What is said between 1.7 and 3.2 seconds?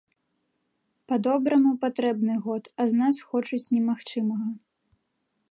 патрэбны год, а з нас